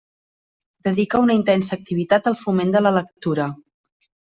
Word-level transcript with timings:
Dedica 0.87 1.21
una 1.27 1.37
intensa 1.41 1.73
activitat 1.79 2.33
al 2.33 2.41
foment 2.43 2.77
de 2.79 2.85
la 2.87 2.97
lectura. 3.01 3.51